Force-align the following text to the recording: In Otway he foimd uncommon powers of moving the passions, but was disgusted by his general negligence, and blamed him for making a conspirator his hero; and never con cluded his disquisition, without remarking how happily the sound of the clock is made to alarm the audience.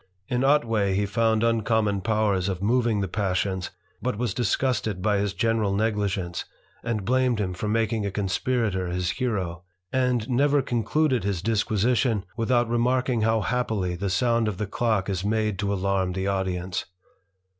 In 0.27 0.43
Otway 0.43 0.95
he 0.95 1.03
foimd 1.03 1.47
uncommon 1.47 2.01
powers 2.01 2.49
of 2.49 2.63
moving 2.63 3.01
the 3.01 3.07
passions, 3.07 3.69
but 4.01 4.17
was 4.17 4.33
disgusted 4.33 4.99
by 4.99 5.19
his 5.19 5.31
general 5.31 5.75
negligence, 5.75 6.43
and 6.83 7.05
blamed 7.05 7.37
him 7.39 7.53
for 7.53 7.67
making 7.67 8.03
a 8.03 8.09
conspirator 8.09 8.87
his 8.87 9.11
hero; 9.11 9.61
and 9.93 10.27
never 10.27 10.63
con 10.63 10.81
cluded 10.81 11.23
his 11.23 11.43
disquisition, 11.43 12.25
without 12.35 12.67
remarking 12.67 13.21
how 13.21 13.41
happily 13.41 13.93
the 13.95 14.09
sound 14.09 14.47
of 14.47 14.57
the 14.57 14.65
clock 14.65 15.07
is 15.07 15.23
made 15.23 15.59
to 15.59 15.71
alarm 15.71 16.13
the 16.13 16.25
audience. 16.25 16.85